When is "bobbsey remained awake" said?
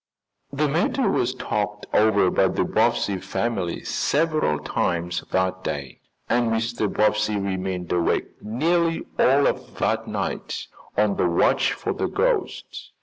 6.91-8.41